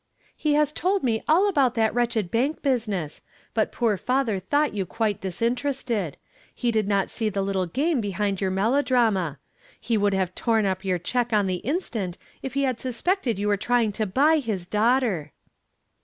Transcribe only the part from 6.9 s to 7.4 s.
see